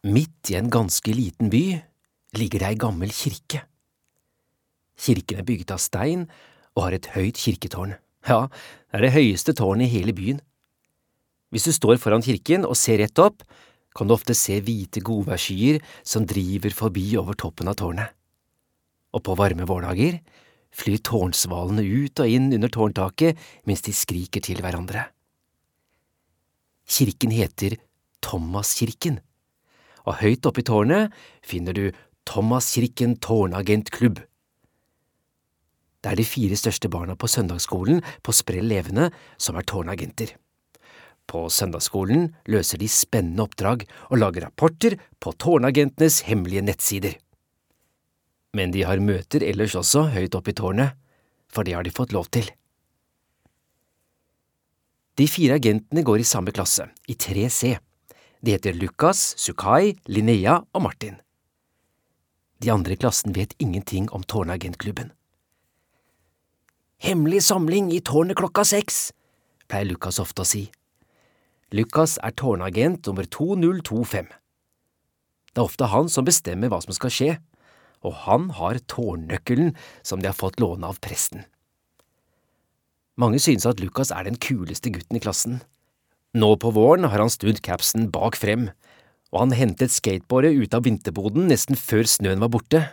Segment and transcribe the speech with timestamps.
[0.00, 1.64] Midt i en ganske liten by
[2.40, 3.66] ligger det ei gammel kirke.
[5.00, 6.22] Kirken er bygget av stein
[6.72, 7.98] og har et høyt kirketårn.
[8.28, 10.40] Ja, det er det høyeste tårnet i hele byen.
[11.52, 13.44] Hvis du står foran kirken og ser rett opp,
[13.96, 18.12] kan du ofte se hvite godværsskyer som driver forbi over toppen av tårnet.
[19.12, 20.20] Og på varme vårdager
[20.72, 25.10] flyr tårnsvalene ut og inn under tårntaket mens de skriker til hverandre.
[26.88, 27.76] Kirken heter
[28.24, 29.18] Thomaskirken,
[30.06, 31.90] og høyt oppe i tårnet finner du
[32.28, 34.20] Thomaskirken tårnagentklubb.
[36.00, 40.32] Det er de fire største barna på søndagsskolen på Sprell Levende som er tårnagenter.
[41.30, 47.18] På søndagsskolen løser de spennende oppdrag og lager rapporter på tårnagentenes hemmelige nettsider.
[48.56, 50.96] Men de har møter ellers også høyt oppe i tårnet,
[51.50, 52.48] for det har de fått lov til.
[55.18, 57.76] De fire agentene går i samme klasse, i 3C.
[58.40, 61.18] De heter Lukas, Sukai, Linnea og Martin.
[62.60, 65.12] De andre i klassen vet ingenting om tårnagentklubben.
[67.00, 69.10] Hemmelig samling i tårnet klokka seks,
[69.68, 70.66] pleier Lukas ofte å si.
[71.72, 74.28] Lukas er tårnagent nummer 2025.
[75.50, 77.30] Det er ofte han som bestemmer hva som skal skje,
[78.00, 81.44] og han har tårnnøkkelen som de har fått låne av presten.
[83.20, 85.60] Mange synes at Lukas er den kuleste gutten i klassen.
[86.30, 88.68] Nå på våren har han snudd capsen bak frem,
[89.34, 92.84] og han hentet skateboardet ut av vinterboden nesten før snøen var borte.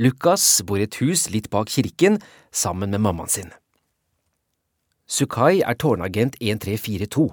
[0.00, 2.16] Lukas bor i et hus litt bak kirken
[2.48, 3.50] sammen med mammaen sin.
[5.10, 7.28] Sukai er tårnagent 1342.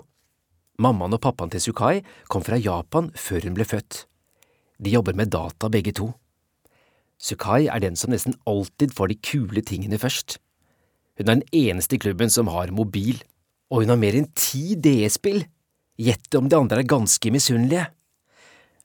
[0.83, 4.03] Mammaen og pappaen til Sukai kom fra Japan før hun ble født.
[4.83, 6.09] De jobber med data begge to.
[7.17, 10.37] Sukai er den som nesten alltid får de kule tingene først.
[11.17, 13.23] Hun er den eneste i klubben som har mobil,
[13.71, 15.43] og hun har mer enn ti DS-spill.
[15.97, 17.87] Gjett om de andre er ganske misunnelige.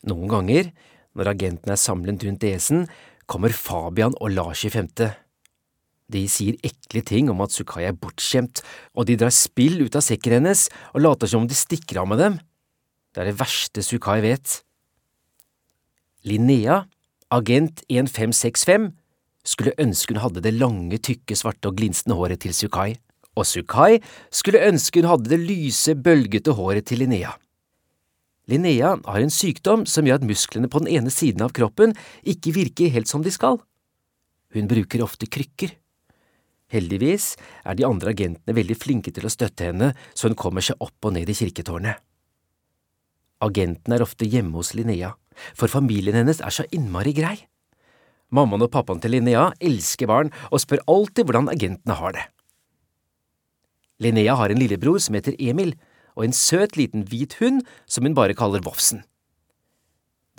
[0.09, 0.71] Noen ganger,
[1.15, 2.87] når agentene er samlet rundt DS-en,
[3.31, 5.13] kommer Fabian og Lars i femte.
[6.13, 8.61] De sier ekle ting om at Sukai er bortskjemt,
[8.97, 12.11] og de drar spill ut av sekken hennes og later som om de stikker av
[12.11, 12.41] med dem.
[13.13, 14.59] Det er det verste Sukai vet.
[16.29, 16.83] Linnea,
[17.33, 18.91] agent 1565,
[19.42, 22.95] skulle ønske hun hadde det lange, tykke, svarte og glinsende håret til Sukai,
[23.39, 24.01] og Sukai
[24.35, 27.33] skulle ønske hun hadde det lyse, bølgete håret til Linnea.
[28.51, 31.95] Linnea har en sykdom som gjør at musklene på den ene siden av kroppen
[32.27, 33.61] ikke virker helt som de skal.
[34.53, 35.77] Hun bruker ofte krykker.
[36.73, 37.35] Heldigvis
[37.69, 41.09] er de andre agentene veldig flinke til å støtte henne så hun kommer seg opp
[41.09, 42.01] og ned i kirketårnet.
[43.42, 45.15] Agenten er ofte hjemme hos Linnea,
[45.59, 47.37] for familien hennes er så innmari grei.
[48.33, 52.25] Mammaen og pappaen til Linnea elsker barn og spør alltid hvordan agentene har det.
[54.02, 55.77] Linnea har en lillebror som heter Emil,
[56.18, 59.05] og en søt liten hvit hund som hun bare kaller Vofsen.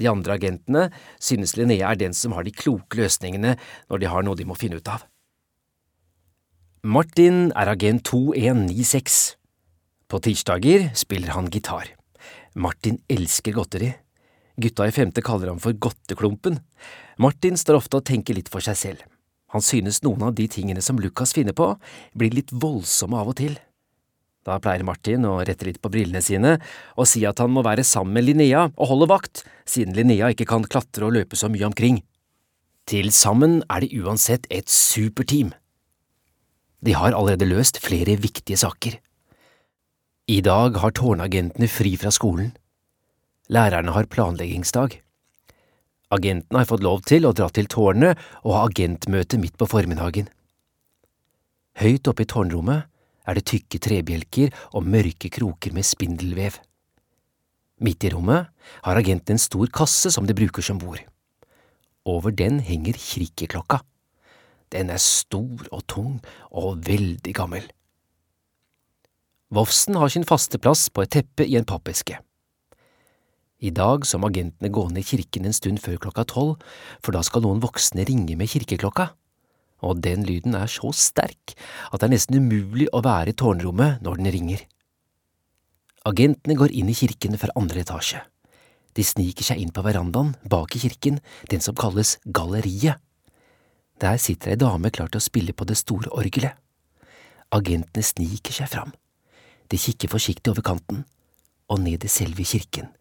[0.02, 0.88] De andre agentene
[1.22, 3.56] synes Linnea er den som har de kloke løsningene
[3.90, 5.06] når de har noe de må finne ut av.
[6.84, 9.38] Martin er agent 2196.
[10.12, 11.94] På tirsdager spiller han gitar.
[12.60, 13.94] Martin elsker godteri.
[14.60, 16.60] Gutta i femte kaller ham for Godteklumpen.
[17.18, 19.06] Martin står ofte og tenker litt for seg selv.
[19.54, 21.76] Han synes noen av de tingene som Lukas finner på,
[22.18, 23.60] blir litt voldsomme av og til.
[24.44, 26.58] Da pleier Martin å rette litt på brillene sine
[26.98, 30.50] og si at han må være sammen med Linnea og holde vakt, siden Linnea ikke
[30.50, 32.02] kan klatre og løpe så mye omkring.
[32.90, 35.54] Til sammen er de uansett et superteam.
[36.84, 38.98] De har allerede løst flere viktige saker.
[40.28, 42.52] I dag har tårnagentene fri fra skolen.
[43.52, 45.00] Lærerne har planleggingsdag.
[46.14, 50.28] Agentene har fått lov til å dra til tårnet og ha agentmøte midt på formiddagen.
[51.82, 52.90] Høyt oppe i tårnrommet
[53.26, 56.60] er det tykke trebjelker og mørke kroker med spindelvev.
[57.84, 58.52] Midt i rommet
[58.86, 61.02] har agenten en stor kasse som de bruker som bord.
[62.06, 63.82] Over den henger kirkeklokka.
[64.76, 66.20] Den er stor og tung
[66.52, 67.66] og veldig gammel.
[69.54, 72.18] Vofsen har sin faste plass på et teppe i en pappeske.
[73.64, 76.58] I dag så må agentene gå ned i kirken en stund før klokka tolv,
[77.00, 79.14] for da skal noen voksne ringe med kirkeklokka
[79.84, 81.56] og den lyden er så sterk
[81.92, 84.64] at det er nesten umulig å være i tårnrommet når den ringer.
[86.08, 88.24] Agentene går inn i kirken fra andre etasje.
[88.94, 93.00] De sniker seg inn på verandaen bak i kirken, den som kalles Galleriet.
[94.02, 96.60] Der sitter ei dame klar til å spille på det store orgelet.
[97.54, 98.92] Agentene sniker seg fram.
[99.70, 101.06] De kikker forsiktig over kanten
[101.72, 102.92] og ned i selve kirken.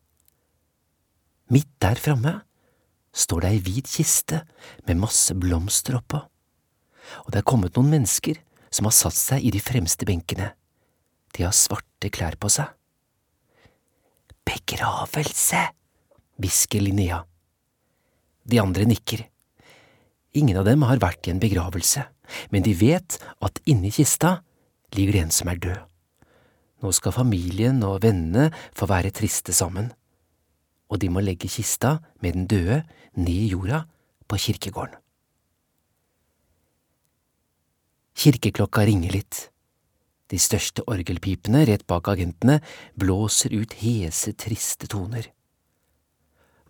[1.52, 2.38] Midt der framme
[3.12, 4.42] står det ei hvit kiste
[4.88, 6.22] med masse blomster oppå
[7.22, 8.40] og det er kommet noen mennesker
[8.72, 10.52] som har satt seg i de fremste benkene.
[11.36, 12.70] De har svarte klær på seg.
[14.48, 15.66] Begravelse,
[16.40, 17.22] hvisker Linnea.
[18.42, 19.26] De andre nikker.
[20.38, 22.06] Ingen av dem har vært i en begravelse,
[22.50, 24.38] men de vet at inni kista
[24.96, 25.80] ligger det en som er død.
[26.82, 29.92] Nå skal familien og vennene få være triste sammen,
[30.92, 32.82] og de må legge kista med den døde
[33.16, 33.86] ned i jorda
[34.28, 34.98] på kirkegården.
[38.12, 39.46] Kirkeklokka ringer litt.
[40.28, 42.58] De største orgelpipene rett bak agentene
[42.96, 45.30] blåser ut hese, triste toner.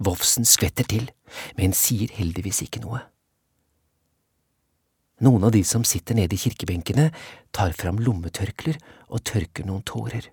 [0.03, 1.11] Vovsen skvetter til,
[1.59, 3.03] men sier heldigvis ikke noe.
[5.23, 7.11] Noen av de som sitter nede i kirkebenkene,
[7.55, 8.79] tar fram lommetørklær
[9.11, 10.31] og tørker noen tårer.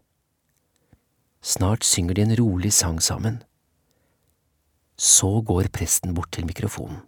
[1.42, 3.44] Snart synger de en rolig sang sammen.
[5.00, 7.00] Så går presten bort til mikrofonen.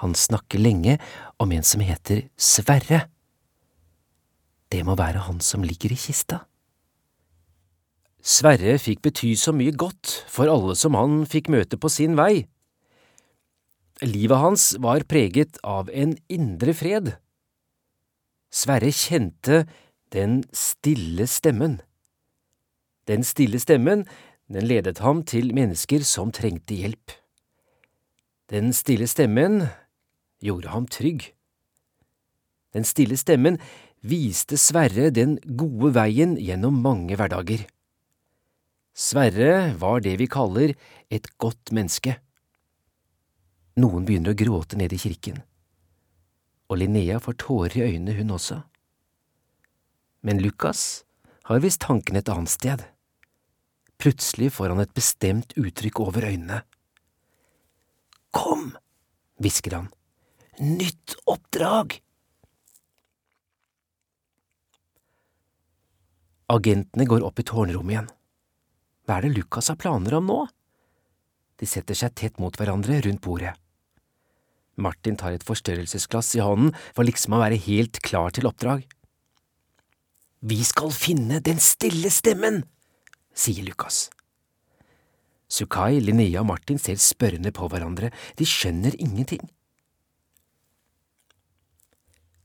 [0.00, 0.96] Han snakker lenge
[1.42, 3.08] om en som heter Sverre.
[4.72, 6.44] Det må være han som ligger i kista.
[8.22, 12.46] Sverre fikk bety så mye godt for alle som han fikk møte på sin vei.
[14.04, 17.12] Livet hans var preget av en indre fred.
[18.54, 19.64] Sverre kjente
[20.14, 21.80] den stille stemmen.
[23.08, 24.04] Den stille stemmen,
[24.48, 27.12] den ledet ham til mennesker som trengte hjelp.
[28.48, 29.66] Den stille stemmen
[30.40, 31.26] gjorde ham trygg.
[32.72, 33.58] Den stille stemmen
[34.00, 37.66] viste Sverre den gode veien gjennom mange hverdager.
[38.98, 40.72] Sverre var det vi kaller
[41.12, 42.16] et godt menneske.
[43.78, 45.38] Noen begynner å gråte nede i kirken,
[46.66, 48.62] og Linnea får tårer i øynene, hun også.
[50.26, 51.04] Men Lukas
[51.46, 52.82] har visst tanken et annet sted.
[53.98, 56.60] Plutselig får han et bestemt uttrykk over øynene.
[58.34, 58.70] Kom,
[59.42, 59.88] hvisker han,
[60.62, 61.98] nytt oppdrag!
[66.48, 68.12] Agentene går opp i tårnrommet igjen.
[69.04, 70.38] Hva er det Lukas har planer om nå?
[71.58, 73.52] De setter seg tett mot hverandre rundt bordet.
[74.78, 78.84] Martin tar et forstørrelsesglass i hånden for liksom å være helt klar til oppdrag.
[80.46, 82.62] Vi skal finne den stille stemmen,
[83.38, 84.08] sier Lukas.
[85.48, 89.46] Sukai, Linnea og Martin ser spørrende på hverandre, de skjønner ingenting.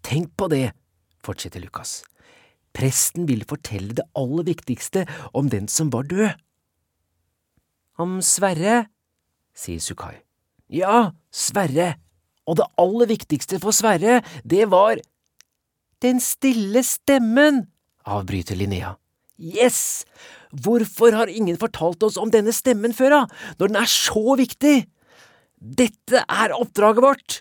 [0.03, 0.69] Tenk på det,
[1.23, 2.01] fortsetter Lukas.
[2.73, 5.05] Presten vil fortelle det aller viktigste
[5.35, 6.31] om den som var død.
[8.01, 8.87] Om Sverre,
[9.53, 10.15] sier Sukai.
[10.73, 11.93] Ja, Sverre,
[12.49, 15.01] og det aller viktigste for Sverre, det var…
[16.03, 17.61] Den stille stemmen,
[18.03, 18.97] avbryter Linnea.
[19.39, 20.03] Yes!
[20.53, 23.21] Hvorfor har ingen fortalt oss om denne stemmen før, da,
[23.57, 24.75] når den er så viktig?
[25.57, 27.39] Dette er oppdraget vårt!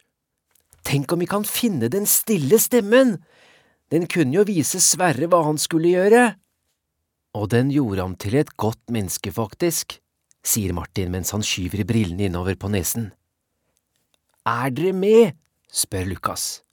[0.83, 3.19] Tenk om vi kan finne den stille stemmen,
[3.93, 6.23] den kunne jo vise Sverre hva han skulle gjøre.
[7.37, 9.99] Og den gjorde ham til et godt menneske, faktisk,
[10.43, 13.11] sier Martin mens han skyver brillene innover på nesen.
[14.49, 15.37] Er dere med?
[15.73, 16.65] spør Lukas.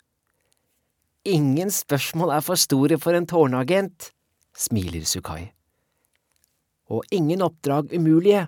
[1.27, 4.11] Ingen spørsmål er for store for en tårnagent,
[4.57, 5.51] smiler Sukai.
[6.89, 8.47] Og ingen oppdrag umulige,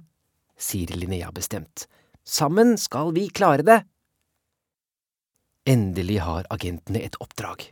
[0.58, 1.88] sier Linnea bestemt.
[2.26, 3.82] Sammen skal vi klare det.
[5.70, 7.68] Endelig har agentene et oppdrag.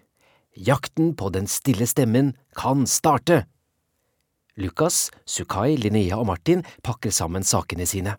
[0.54, 3.46] Jakten på den stille stemmen kan starte!
[4.60, 8.18] Lukas, Sukai, Linnea og Martin pakker sammen sakene sine.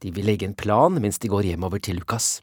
[0.00, 2.40] De vil legge en plan mens de går hjemover til Lukas.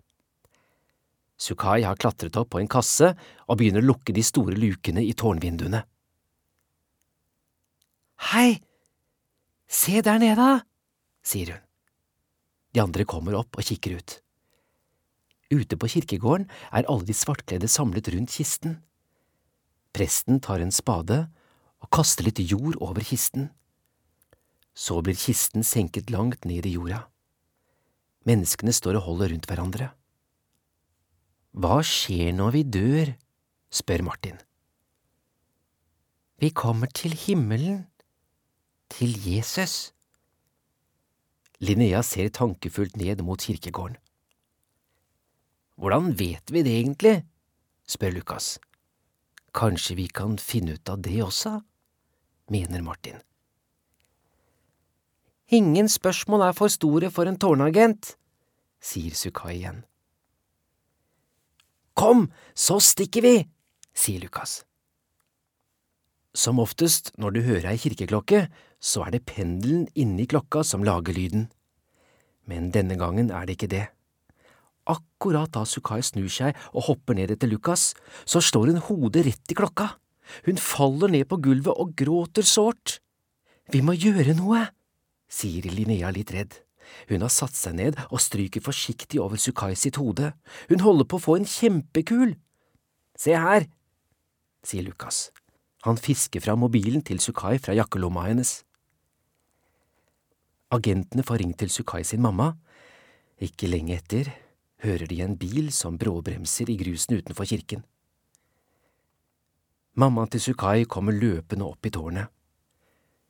[1.40, 3.14] Sukai har klatret opp på en kasse
[3.48, 5.82] og begynner å lukke de store lukene i tårnvinduene.
[8.34, 8.62] Hei,
[9.74, 10.50] se der nede,
[11.26, 11.64] sier hun.
[12.74, 14.20] De andre kommer opp og kikker ut.
[15.54, 18.80] Ute på kirkegården er alle de svartkledde samlet rundt kisten.
[19.94, 21.28] Presten tar en spade
[21.84, 23.52] og kaster litt jord over kisten.
[24.74, 27.04] Så blir kisten senket langt ned i jorda.
[28.26, 29.92] Menneskene står og holder rundt hverandre.
[31.54, 33.14] Hva skjer når vi dør?
[33.74, 34.40] spør Martin.
[36.42, 37.86] Vi kommer til himmelen,
[38.94, 39.92] til Jesus.
[41.64, 43.98] Linnea ser tankefullt ned mot kirkegården.
[45.76, 47.24] Hvordan vet vi det egentlig?
[47.90, 48.60] spør Lukas.
[49.54, 51.60] Kanskje vi kan finne ut av det også,
[52.50, 53.18] mener Martin.
[55.54, 58.16] Ingen spørsmål er for store for en tårnagent,
[58.82, 59.84] sier Sukai igjen.
[61.94, 63.36] Kom, så stikker vi,
[63.94, 64.64] sier Lukas.
[66.34, 68.48] Som oftest når du hører ei kirkeklokke,
[68.82, 71.52] så er det pendelen inni klokka som lager lyden.
[72.50, 73.86] Men denne gangen er det ikke det.
[74.90, 77.94] Akkurat da Sukai snur seg og hopper ned etter Lukas,
[78.26, 79.94] så slår hun hodet rett i klokka.
[80.48, 82.98] Hun faller ned på gulvet og gråter sårt.
[83.72, 84.66] Vi må gjøre noe,
[85.32, 86.58] sier Linnea litt redd.
[87.08, 90.34] Hun har satt seg ned og stryker forsiktig over Sukai sitt hode.
[90.68, 92.36] Hun holder på å få en kjempekul.
[93.16, 93.70] Se her,
[94.66, 95.30] sier Lukas.
[95.84, 98.62] Han fisker fra mobilen til Sukai fra jakkelomma hennes.
[100.72, 102.54] Agentene får ringt til Sukai sin mamma.
[103.44, 104.30] Ikke lenge etter
[104.84, 107.84] hører de en bil som bråbremser i grusen utenfor kirken.
[110.00, 112.32] Mammaen til Sukai kommer løpende opp i tårnet.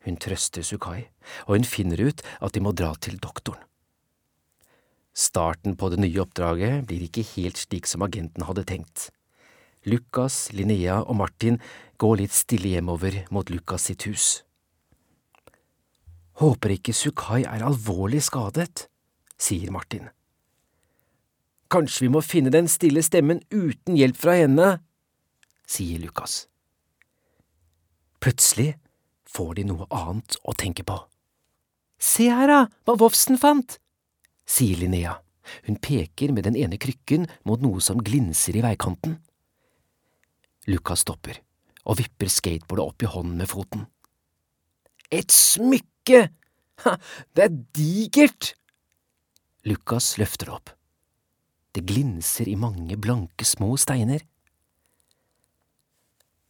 [0.05, 1.07] Hun trøster Sukai,
[1.48, 3.63] og hun finner ut at de må dra til doktoren.
[5.13, 9.12] Starten på det nye oppdraget blir ikke helt slik som agenten hadde tenkt.
[9.89, 11.59] Lukas, Linnea og Martin
[11.99, 14.43] går litt stille hjemover mot Lukas sitt hus.
[16.41, 18.87] Håper ikke Sukai er alvorlig skadet,
[19.37, 20.07] sier Martin.
[21.73, 24.69] Kanskje vi må finne den stille stemmen uten hjelp fra henne,
[25.67, 26.45] sier Lukas.
[28.23, 28.75] Plutselig
[29.27, 30.95] får de noe annet å tenke på.
[32.03, 33.77] Se her, da, hva Vofsen fant,
[34.45, 35.17] sier Linnea.
[35.67, 39.17] Hun peker med den ene krykken mot noe som glinser i veikanten.
[40.70, 41.41] Lukas stopper
[41.84, 43.88] og vipper skateboardet opp i hånden med foten.
[45.12, 46.27] Et smykke!
[46.84, 46.96] Ha,
[47.36, 48.53] det er digert!
[49.67, 50.72] Lukas løfter det opp.
[51.74, 54.24] Det glinser i mange blanke, små steiner.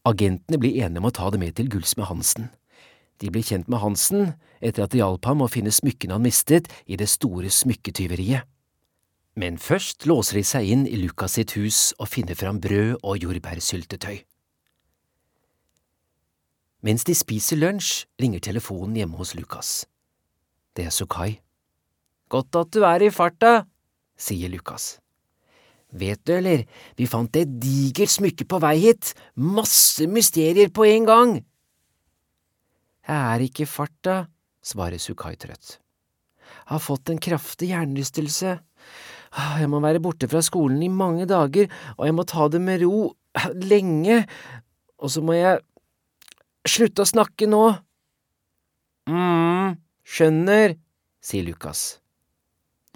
[0.03, 2.49] Agentene blir enige om å ta det med til gullsmed Hansen.
[3.23, 6.67] De blir kjent med Hansen etter at det hjalp ham å finne smykkene han mistet
[6.85, 8.43] i det store smykketyveriet.
[9.35, 13.17] Men først låser de seg inn i Lukas sitt hus og finner fram brød og
[13.23, 14.21] jordbærsyltetøy.
[16.83, 19.85] Mens de spiser lunsj, ringer telefonen hjemme hos Lukas.
[20.75, 21.39] Det er Sukai.
[22.29, 23.63] Godt at du er i farta,
[24.19, 24.97] sier Lukas.
[25.93, 26.65] Vet du, eller,
[26.97, 31.33] vi fant et digert smykke på vei hit, masse mysterier på en gang.
[33.07, 34.23] Jeg er ikke i farta,
[34.63, 35.77] svarer Sukai trøtt.
[36.63, 38.57] Jeg har fått en kraftig hjernerystelse.
[39.33, 42.83] Jeg må være borte fra skolen i mange dager, og jeg må ta det med
[42.83, 43.13] ro
[43.71, 44.23] lenge,
[45.01, 45.61] og så må jeg
[46.69, 47.63] slutte å snakke nå.
[49.09, 49.75] mm,
[50.05, 50.77] skjønner,
[51.23, 51.99] sier Lukas.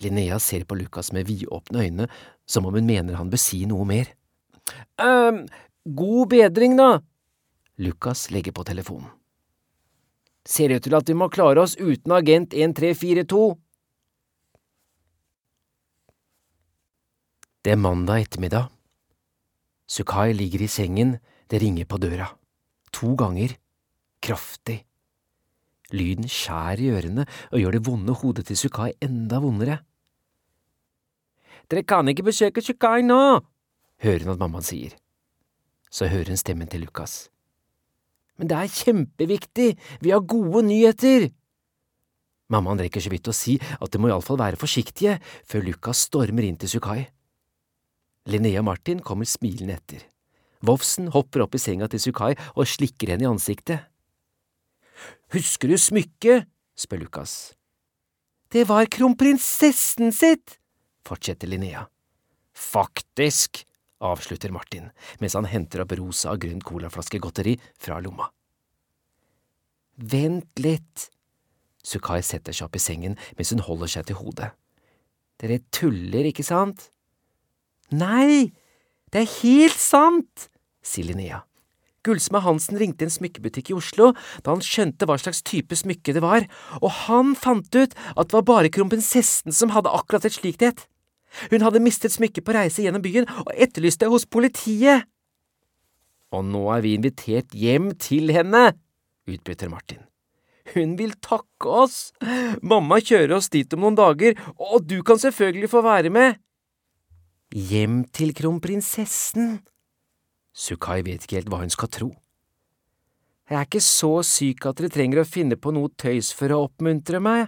[0.04, 2.08] Linnea ser på Lukas med vidåpne øyne,
[2.46, 4.14] som om hun mener han bør si noe mer.
[5.02, 5.48] «Ehm,
[5.84, 7.00] god bedring, da.
[7.82, 9.10] Lukas legger på telefonen.
[10.48, 13.58] Ser ut til at vi må klare oss uten agent 1342.
[17.64, 18.70] Det er mandag ettermiddag.
[19.88, 21.18] Sukai ligger i sengen,
[21.50, 22.28] det ringer på døra.
[22.94, 23.56] To ganger.
[24.24, 24.82] Kraftig.
[25.96, 29.80] Lyden skjærer i ørene og gjør det vonde hodet til Sukai enda vondere.
[31.72, 33.40] Dere kan ikke besøke Sukai nå,
[34.04, 34.94] hører hun at mammaen sier.
[35.92, 37.28] Så hører hun stemmen til Lukas.
[38.38, 39.70] Men det er kjempeviktig,
[40.04, 41.30] vi har gode nyheter!
[42.52, 46.48] Mammaen rekker så vidt å si at de må iallfall være forsiktige før Lukas stormer
[46.48, 47.08] inn til Sukai.
[48.28, 50.02] Linnea Martin kommer smilende etter.
[50.60, 53.86] Vovsen hopper opp i senga til Sukai og slikker henne i ansiktet.
[55.32, 56.48] Husker du smykket?
[56.78, 57.54] spør Lukas.
[58.52, 60.58] Det var kronprinsessen sitt,
[61.08, 61.86] fortsetter Linnea.
[62.52, 63.64] Faktisk,
[64.04, 64.90] avslutter Martin
[65.22, 68.28] mens han henter opp rosa og grønn colaflaskegodteri fra lomma.
[69.98, 71.08] Vent litt.
[71.80, 74.52] Sukai setter seg opp i sengen mens hun holder seg til hodet.
[75.40, 76.90] Dere tuller, ikke sant?
[77.96, 78.52] Nei,
[79.14, 80.50] det er helt sant,
[80.84, 81.44] sier Linnea.
[82.08, 84.14] Gullsmed Hansen ringte en smykkebutikk i Oslo
[84.44, 86.48] da han skjønte hva slags type smykke det var,
[86.80, 90.86] og han fant ut at det var bare kronprinsessen som hadde akkurat et slikt et.
[91.52, 95.08] Hun hadde mistet smykket på reise gjennom byen og etterlyste det hos politiet.
[96.32, 98.72] Og nå er vi invitert hjem til henne,
[99.28, 100.04] utbryter Martin.
[100.74, 102.12] Hun vil takke oss.
[102.60, 106.40] Mamma kjører oss dit om noen dager, og du kan selvfølgelig få være med.
[107.56, 109.62] Hjem til kronprinsessen?
[110.52, 112.10] Sukai vet ikke helt hva hun skal tro.
[113.48, 116.66] Jeg er ikke så syk at dere trenger å finne på noe tøys for å
[116.66, 117.48] oppmuntre meg.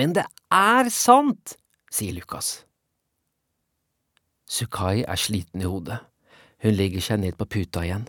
[0.00, 1.58] Men det er sant,
[1.92, 2.64] sier Lukas.
[4.48, 6.00] Sukai er sliten i hodet.
[6.64, 8.08] Hun legger seg ned på puta igjen.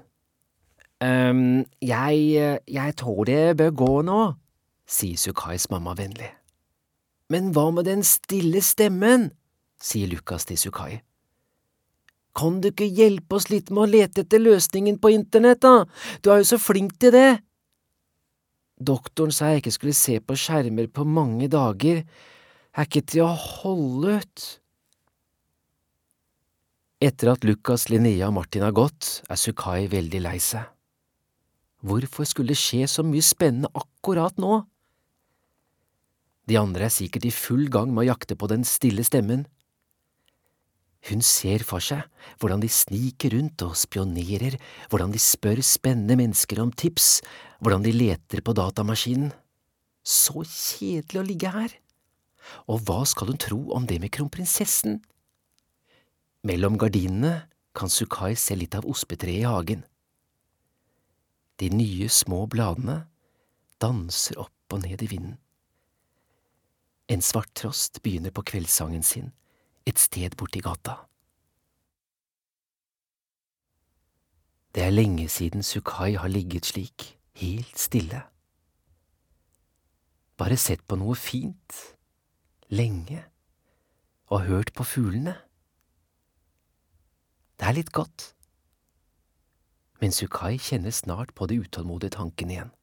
[1.04, 2.62] Um, jeg…
[2.72, 4.20] jeg tror det bør gå nå,
[4.88, 6.32] sier Sukais mamma vennlig.
[7.28, 9.34] Men hva med den stille stemmen?
[9.82, 11.02] Sier Lukas til Sukai.
[12.36, 15.86] Kan du ikke hjelpe oss litt med å lete etter løsningen på internett, da,
[16.22, 17.30] du er jo så flink til det.
[18.76, 22.04] Doktoren sa jeg ikke skulle se på skjermer på mange dager,
[22.76, 24.46] Jeg er ikke til å holde ut.
[27.00, 30.68] Etter at Lukas, Linnea og Martin har gått, er Sukai veldig lei seg.
[31.88, 34.66] Hvorfor skulle det skje så mye spennende akkurat nå?
[36.52, 39.46] De andre er sikkert i full gang med å jakte på den stille stemmen.
[41.06, 42.02] Hun ser for seg
[42.42, 44.58] hvordan de sniker rundt og spionerer,
[44.90, 47.20] hvordan de spør spennende mennesker om tips,
[47.62, 49.34] hvordan de leter på datamaskinen.
[50.06, 51.76] Så kjedelig å ligge her.
[52.70, 55.00] Og hva skal hun tro om det med kronprinsessen?
[56.46, 59.86] Mellom gardinene kan Sukai se litt av ospetreet i hagen.
[61.62, 63.06] De nye, små bladene
[63.82, 65.40] danser opp og ned i vinden.
[67.10, 69.30] En svarttrost begynner på kveldssangen sin
[69.86, 70.96] et sted borti gata.
[74.76, 78.24] Det er lenge siden Sukai har ligget slik, helt stille.
[80.38, 81.78] Bare sett på noe fint,
[82.68, 83.22] lenge,
[84.28, 85.38] og hørt på fuglene.
[87.56, 88.34] Det er litt godt.
[90.02, 92.74] Men Sukai kjenner snart på de utålmodige tankene igjen.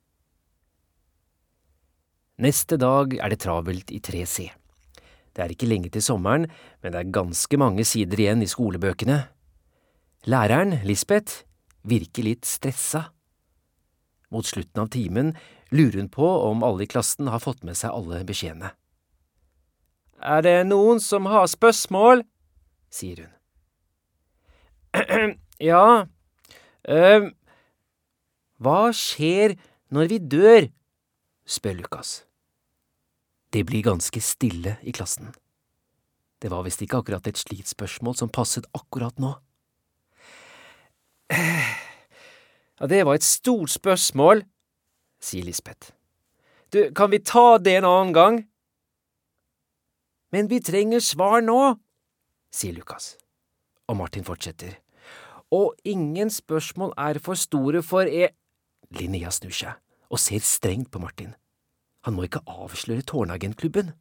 [2.40, 4.48] Neste dag er det travelt i 3C.
[5.32, 6.46] Det er ikke lenge til sommeren,
[6.82, 9.18] men det er ganske mange sider igjen i skolebøkene.
[10.28, 11.42] Læreren, Lisbeth,
[11.88, 13.08] virker litt stressa.
[14.32, 15.32] Mot slutten av timen
[15.72, 18.72] lurer hun på om alle i klassen har fått med seg alle beskjedene.
[20.22, 22.22] Er det noen som har spørsmål?
[22.92, 23.32] sier hun.
[25.72, 26.04] ja,
[26.88, 27.30] øh,
[28.62, 29.56] hva skjer
[29.90, 30.68] når vi dør?
[31.48, 32.20] spør Lukas.
[33.52, 35.32] Det blir ganske stille i klassen.
[36.40, 39.36] Det var visst ikke akkurat et slikt spørsmål som passet akkurat nå.
[42.82, 44.40] Ja, det var et stort spørsmål,
[45.22, 45.92] sier Lisbeth.
[46.74, 48.38] Du, kan vi ta det en annen gang?
[50.34, 51.76] Men vi trenger svar nå,
[52.50, 53.12] sier Lukas.
[53.86, 54.80] Og Martin fortsetter.
[55.52, 58.32] Og ingen spørsmål er for store for e…
[58.98, 59.78] Linnea snur seg
[60.10, 61.36] og ser strengt på Martin.
[62.06, 63.92] Han må ikke avsløre Tårnagentklubben.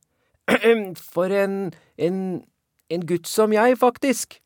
[1.14, 1.74] For en…
[1.98, 2.22] en…
[2.92, 4.42] en gutt som jeg, faktisk,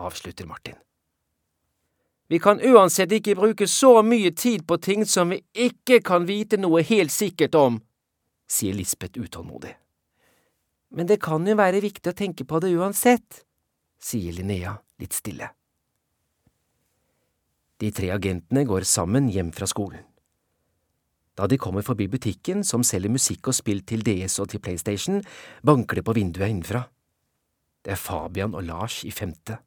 [0.00, 0.78] avslutter Martin.
[2.28, 6.56] Vi kan uansett ikke bruke så mye tid på ting som vi ikke kan vite
[6.60, 7.78] noe helt sikkert om,
[8.48, 9.74] sier Lisbeth utålmodig.
[10.96, 13.42] Men det kan jo være viktig å tenke på det uansett,
[14.00, 15.50] sier Linnea litt stille.
[17.78, 20.07] De tre agentene går sammen hjem fra skolen.
[21.38, 25.20] Da de kommer forbi butikken som selger musikk og spill til DS og til PlayStation,
[25.62, 26.88] banker det på vinduet innenfra.
[27.84, 29.60] Det er Fabian og Lars i femte.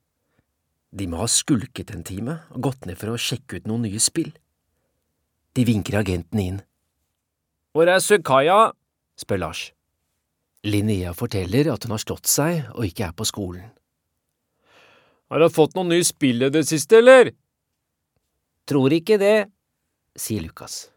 [0.92, 4.04] De må ha skulket en time og gått ned for å sjekke ut noen nye
[4.04, 4.34] spill.
[5.56, 6.60] De vinker agenten inn.
[7.72, 8.74] Hvor er Sukaya?
[9.16, 9.70] spør Lars.
[10.68, 13.72] Linnea forteller at hun har slått seg og ikke er på skolen.
[15.32, 17.32] Har hun fått noen nye spill i det siste, eller?
[18.68, 19.48] Tror ikke det,
[20.20, 20.91] sier Lukas.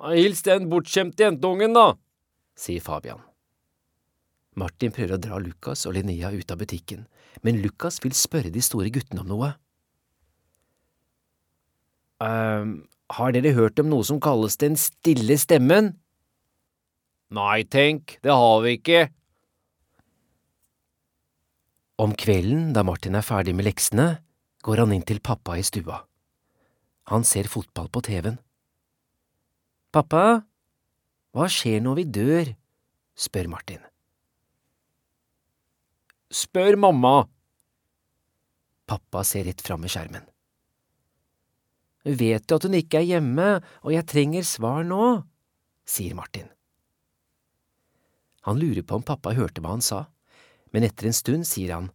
[0.00, 1.92] Hils den bortskjemte jentungen, da,
[2.56, 3.20] sier Fabian.
[4.58, 7.04] Martin prøver å dra Lukas og Linnea ut av butikken,
[7.44, 9.52] men Lukas vil spørre de store guttene om noe.
[12.20, 12.72] Um,
[13.16, 15.94] har dere hørt om noe som kalles Den stille stemmen?
[17.32, 19.06] Nei, tenk, det har vi ikke.
[22.00, 24.08] Om kvelden, da Martin er ferdig med leksene,
[24.64, 26.02] går han inn til pappa i stua.
[27.12, 28.40] Han ser fotball på TV-en.
[29.90, 30.24] Pappa,
[31.34, 32.50] hva skjer når vi dør?
[33.18, 33.80] spør Martin.
[36.30, 37.24] Spør mamma.
[38.86, 40.22] Pappa ser rett fram i skjermen.
[42.06, 43.48] Vet du at hun ikke er hjemme,
[43.82, 45.24] og jeg trenger svar nå?
[45.90, 46.46] sier Martin.
[48.46, 50.04] Han lurer på om pappa hørte hva han sa,
[50.70, 51.90] men etter en stund sier han,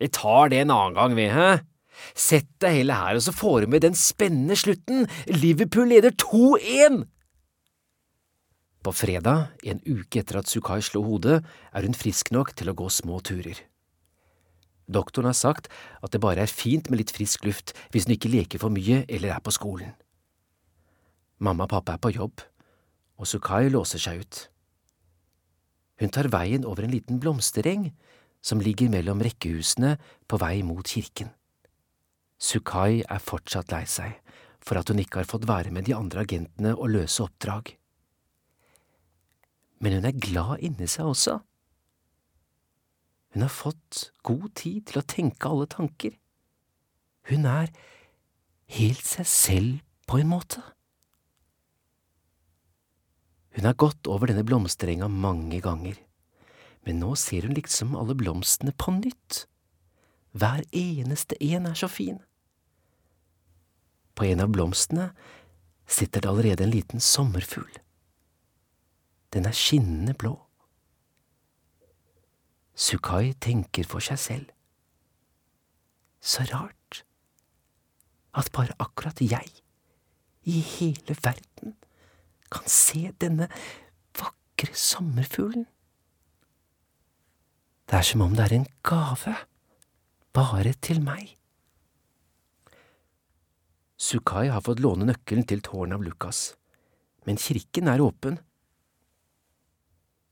[0.00, 1.60] Vi tar det en annen gang, vi, hæ?
[2.14, 5.08] Sett deg heller her, og så får du med den spennende slutten.
[5.28, 7.02] Liverpool leder 2-1!
[8.88, 11.42] På fredag, en uke etter at Sukai slo hodet,
[11.76, 13.58] er hun frisk nok til å gå små turer.
[14.88, 15.66] Doktoren har sagt
[16.00, 19.02] at det bare er fint med litt frisk luft hvis hun ikke leker for mye
[19.04, 19.90] eller er på skolen.
[21.36, 22.40] Mamma og pappa er på jobb,
[23.20, 24.38] og Sukai låser seg ut.
[26.00, 27.90] Hun tar veien over en liten blomstereng
[28.40, 31.28] som ligger mellom rekkehusene på vei mot kirken.
[32.40, 34.16] Sukai er fortsatt lei seg
[34.64, 37.74] for at hun ikke har fått være med de andre agentene og løse oppdrag
[39.78, 41.38] men hun er glad inni seg også.
[43.34, 46.16] Hun har fått god tid til å tenke alle tanker.
[47.28, 47.70] Hun er
[48.78, 50.62] helt seg selv på en måte.
[53.54, 55.96] Hun har gått over denne blomsterenga mange ganger,
[56.86, 59.44] men nå ser hun liksom alle blomstene på nytt.
[60.38, 62.20] Hver eneste en er så fin.
[64.14, 65.10] På en av blomstene
[65.88, 67.70] sitter det allerede en liten sommerfugl.
[69.32, 70.34] Den er skinnende blå.
[72.78, 74.50] Sukai tenker for seg selv.
[76.20, 77.02] Så rart
[78.38, 79.50] at bare akkurat jeg
[80.48, 81.74] i hele verden
[82.52, 83.48] kan se denne
[84.16, 85.66] vakre sommerfuglen.
[87.88, 89.34] Det er som om det er en gave,
[90.36, 91.34] bare til meg.
[93.98, 96.52] Sukai har fått låne nøkkelen til tårnet av Lukas,
[97.26, 98.38] men kirken er åpen.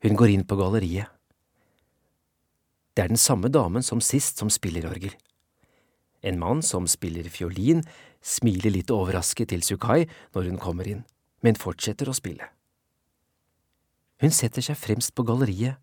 [0.04, 1.08] Hun går inn på galleriet.
[2.96, 5.12] Det er den samme damen som sist som spiller orgel.
[6.24, 7.82] En mann som spiller fiolin,
[8.24, 11.02] smiler litt overrasket til Sukai når hun kommer inn,
[11.44, 12.48] men fortsetter å spille.
[14.22, 15.76] Hun setter seg fremst på galleriet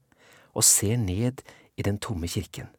[0.53, 1.43] og ser ned
[1.77, 2.71] i den tomme kirken.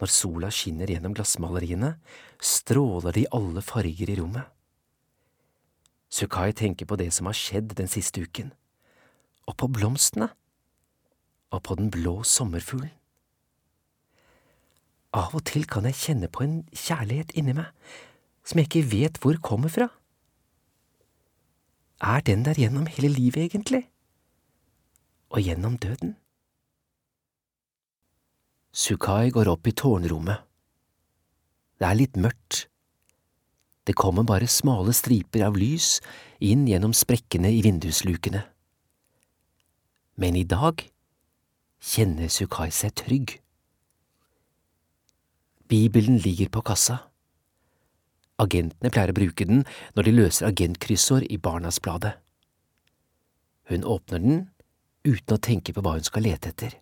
[0.00, 1.94] Når sola skinner gjennom glassmaleriene,
[2.42, 4.44] stråler de alle farger i rommet.
[6.12, 8.52] Sukai tenker på det som har skjedd den siste uken,
[9.46, 10.28] og på blomstene,
[11.54, 12.92] og på den blå sommerfuglen.
[15.16, 17.70] Av og til kan jeg kjenne på en kjærlighet inni meg
[18.46, 19.88] som jeg ikke vet hvor kommer fra.
[22.04, 23.86] Er den der gjennom hele livet, egentlig?
[25.32, 26.14] Og gjennom døden?
[28.76, 30.44] Sukai går opp i tårnrommet.
[31.80, 32.66] Det er litt mørkt.
[33.86, 35.96] Det kommer bare smale striper av lys
[36.44, 38.44] inn gjennom sprekkene i vinduslukene.
[40.16, 40.80] Men i dag
[41.82, 43.36] kjenner Sukai seg trygg.
[45.68, 47.02] Bibelen ligger på kassa.
[48.40, 49.64] Agentene pleier å bruke den
[49.96, 52.14] når de løser agentkryssord i Barnas Bladet.
[53.68, 54.42] Hun åpner den
[55.06, 56.76] uten å tenke på hva hun skal lete etter.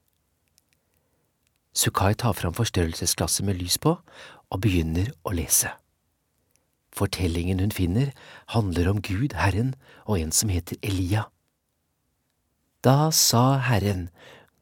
[1.75, 5.73] Sukai tar fram forstørrelsesglasset med lys på og begynner å lese.
[6.95, 8.13] Fortellingen hun finner,
[8.55, 9.75] handler om Gud, Herren,
[10.07, 11.25] og en som heter Elia.
[12.85, 14.11] Da sa Herren,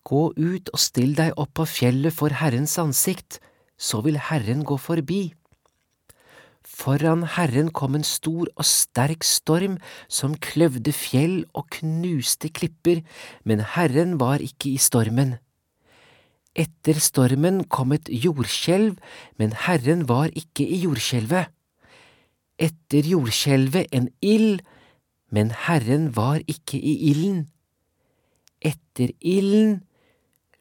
[0.07, 3.41] Gå ut og still deg opp på fjellet for Herrens ansikt,
[3.75, 5.33] så vil Herren gå forbi.
[6.63, 13.03] Foran Herren kom en stor og sterk storm som kløvde fjell og knuste klipper,
[13.43, 15.37] men Herren var ikke i stormen.
[16.55, 18.99] Etter stormen kom et jordskjelv,
[19.39, 21.51] men Herren var ikke i jordskjelvet.
[22.59, 24.63] Etter jordskjelvet en ild,
[25.31, 27.49] men Herren var ikke i ilden.
[28.63, 29.81] Etter ilden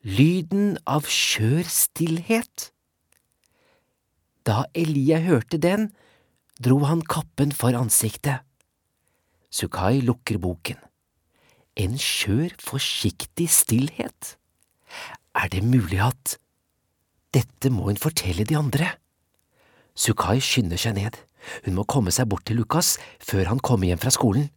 [0.02, 2.72] lyden av skjør stillhet.
[4.48, 5.92] Da Elia hørte den,
[6.62, 8.42] dro han kappen for ansiktet.
[9.52, 10.80] Sukai lukker boken.
[11.78, 14.38] En skjør, forsiktig stillhet.
[15.36, 16.38] Er det mulig at…
[17.32, 18.90] Dette må hun fortelle de andre.
[19.96, 21.16] Sukai skynder seg ned.
[21.64, 24.50] Hun må komme seg bort til Lukas før han kommer hjem fra skolen.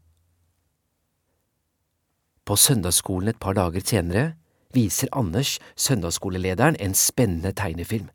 [2.44, 4.35] På søndagsskolen et par dager senere
[4.74, 8.11] viser Anders, søndagsskolelederen, en spennende tegnefilm.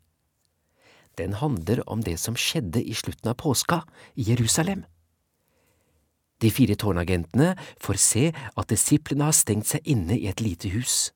[1.18, 3.82] Den handler om det som skjedde i slutten av påska
[4.14, 4.84] i Jerusalem.
[6.40, 11.10] De fire tårnagentene får se at disiplene har stengt seg inne i et lite hus.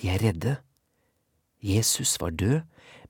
[0.00, 0.56] De er redde.
[1.60, 2.62] Jesus var død,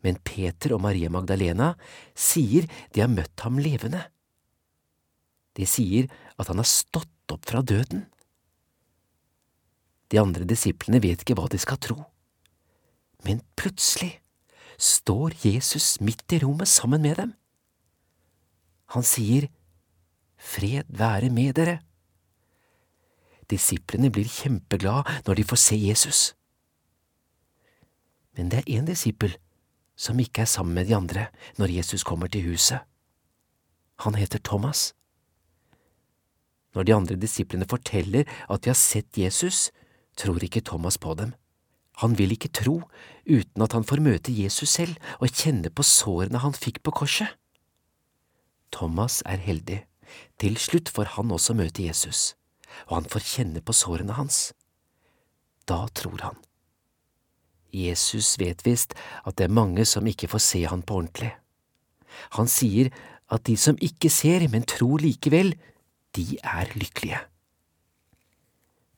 [0.02, 1.74] men Peter og Maria Magdalena
[2.14, 4.02] sier de har møtt ham levende.
[5.56, 8.06] De sier at han har stått opp fra døden.
[10.12, 11.98] De andre disiplene vet ikke hva de skal tro.
[13.26, 14.20] Men plutselig
[14.78, 17.34] står Jesus midt i rommet sammen med dem.
[18.94, 19.48] Han sier,
[20.36, 21.80] Fred være med dere.
[23.50, 26.26] Disiplene blir kjempeglade når de får se Jesus
[28.36, 29.32] men det er én disippel
[29.96, 32.80] som ikke er sammen med de andre når Jesus kommer til huset.
[34.04, 34.92] Han heter Thomas.
[36.74, 39.70] Når de andre disiplene forteller at de har sett Jesus,
[40.16, 41.34] tror ikke Thomas på dem.
[42.02, 42.82] Han vil ikke tro
[43.24, 47.30] uten at han får møte Jesus selv og kjenne på sårene han fikk på korset.
[48.72, 49.84] Thomas er heldig.
[50.38, 52.34] Til slutt får han også møte Jesus,
[52.86, 54.52] og han får kjenne på sårene hans.
[55.66, 56.36] Da tror han.
[57.72, 61.32] Jesus vet visst at det er mange som ikke får se han på ordentlig.
[62.38, 62.92] Han sier
[63.32, 65.56] at de som ikke ser, men tror likevel,
[66.16, 67.18] de er lykkelige.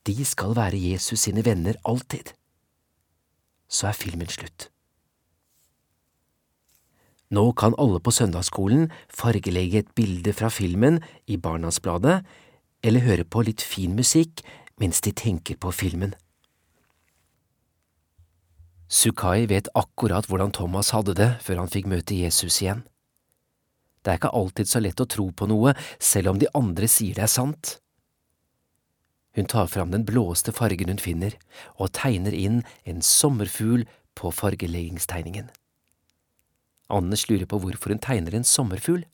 [0.07, 2.33] De skal være Jesus sine venner alltid.
[3.69, 4.69] Så er filmen slutt.
[7.29, 10.97] Nå kan alle på søndagsskolen fargelegge et bilde fra filmen
[11.29, 12.23] i Barnas Bladet,
[12.81, 14.41] eller høre på litt fin musikk
[14.79, 16.15] mens de tenker på filmen.
[18.89, 22.81] Sukai vet akkurat hvordan Thomas hadde det før han fikk møte Jesus igjen.
[24.01, 27.19] Det er ikke alltid så lett å tro på noe selv om de andre sier
[27.19, 27.75] det er sant.
[29.39, 31.31] Hun tar fram den blåeste fargen hun finner,
[31.79, 33.85] og tegner inn en sommerfugl
[34.19, 35.47] på fargeleggingstegningen.
[36.91, 39.05] Anders lurer på hvorfor hun tegner en sommerfugl.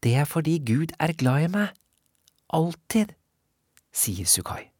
[0.00, 1.76] Det er fordi Gud er glad i meg.
[2.48, 3.12] Alltid,
[3.92, 4.70] sier Sukai.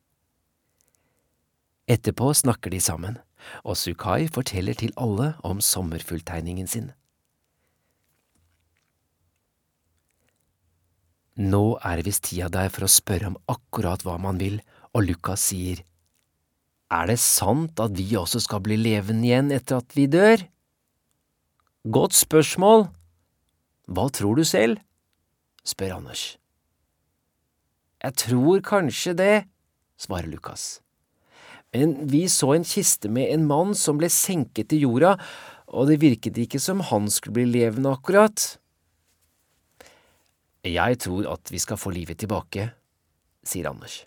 [1.85, 3.21] Etterpå snakker de sammen,
[3.61, 6.95] og Sukai forteller til alle om sommerfugltegningen sin.
[11.39, 14.59] Nå er visst tida der for å spørre om akkurat hva man vil,
[14.91, 15.85] og Lukas sier,
[16.91, 20.41] Er det sant at vi også skal bli levende igjen etter at vi dør?
[21.85, 22.89] Godt spørsmål.
[23.87, 24.81] Hva tror du selv?
[25.65, 26.39] spør Anders.
[28.03, 29.37] Jeg tror kanskje det,
[30.01, 30.81] svarer Lukas.
[31.75, 35.19] Men vi så en kiste med en mann som ble senket til jorda,
[35.69, 38.57] og det virket ikke som han skulle bli levende akkurat.
[40.67, 42.71] Jeg tror at vi skal få livet tilbake,
[43.47, 44.03] sier Anders.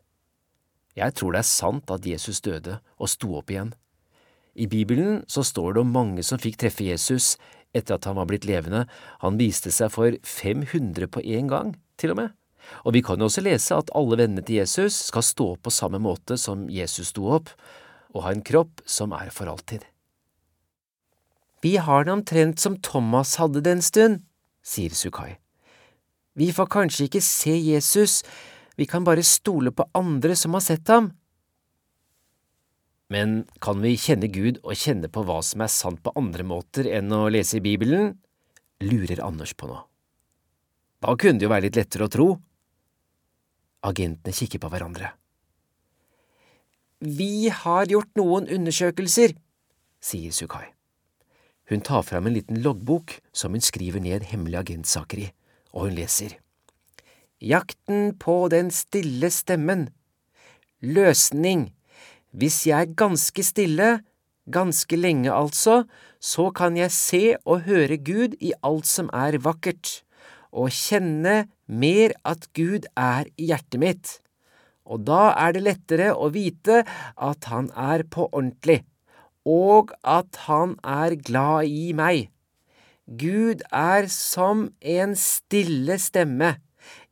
[0.98, 3.72] Jeg tror det er sant at Jesus døde og sto opp igjen.
[4.60, 7.38] I Bibelen så står det om mange som fikk treffe Jesus
[7.72, 8.84] etter at han var blitt levende,
[9.24, 12.34] han viste seg for 500 på én gang, til og med.
[12.84, 15.74] Og vi kan jo også lese at alle vennene til Jesus skal stå opp på
[15.74, 17.54] samme måte som Jesus sto opp,
[18.12, 19.88] og ha en kropp som er for alltid.
[21.64, 24.26] Vi har det omtrent som Thomas hadde det en stund,
[24.66, 25.40] sier Sukai.
[26.39, 28.22] Vi får kanskje ikke se Jesus,
[28.80, 31.12] vi kan bare stole på andre som har sett ham.
[33.12, 36.88] Men kan vi kjenne Gud og kjenne på hva som er sant på andre måter
[36.88, 38.15] enn å lese i Bibelen?
[38.82, 39.76] lurer Anders på nå.
[41.02, 42.28] Da kunne det jo være litt lettere å tro.
[43.86, 45.12] Agentene kikker på hverandre.
[47.02, 49.34] Vi har gjort noen undersøkelser,
[50.02, 50.67] sier Sukai.
[51.70, 55.30] Hun tar fram en liten loggbok som hun skriver ned hemmelige agentsaker i
[55.73, 56.38] og hun leser.
[57.41, 59.89] Jakten på den stille stemmen.
[60.81, 61.71] Løsning.
[62.31, 63.89] Hvis jeg er ganske stille,
[64.51, 65.84] ganske lenge altså,
[66.21, 70.01] så kan jeg se og høre Gud i alt som er vakkert,
[70.51, 74.13] og kjenne mer at Gud er i hjertet mitt.
[74.86, 76.81] Og da er det lettere å vite
[77.15, 78.81] at Han er på ordentlig,
[79.47, 82.29] og at Han er glad i meg.
[83.12, 86.54] Gud er som en stille stemme,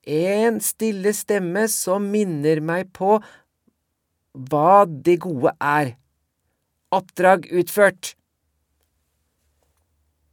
[0.08, 3.18] en stille stemme som minner meg på
[4.32, 5.98] hva det gode er.
[6.96, 8.14] Oppdrag utført.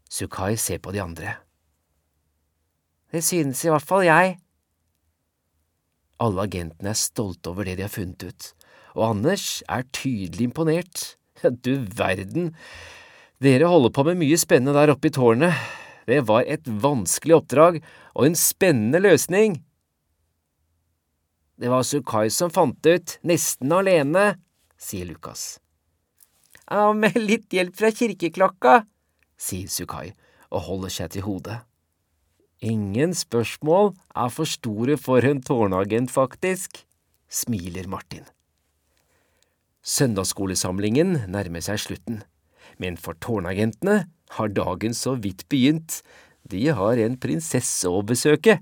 [0.06, 1.34] Sukai ser på de andre.
[3.10, 4.36] Det synes i hvert fall jeg.
[6.22, 8.52] Alle agentene er stolte over det de har funnet ut,
[8.94, 11.16] og Anders er tydelig imponert.
[11.64, 12.54] Du verden,
[13.42, 15.54] dere holder på med mye spennende der oppe i tårnet.
[16.06, 17.80] Det var et vanskelig oppdrag
[18.14, 19.58] og en spennende løsning.
[21.56, 24.36] Det var Sukai som fant det ut, nesten alene,
[24.76, 25.56] sier Lukas.
[26.68, 28.82] Ja, med litt hjelp fra kirkeklokka,
[29.40, 30.10] sier Sukai
[30.50, 31.62] og holder seg til hodet.
[32.64, 36.84] Ingen spørsmål er for store for en tårnagent, faktisk,
[37.28, 38.24] smiler Martin.
[39.86, 42.22] Søndagsskolesamlingen nærmer seg slutten.
[42.82, 44.04] Men for tårnagentene
[44.36, 46.02] har dagen så vidt begynt,
[46.46, 48.60] de har en prinsesse å besøke.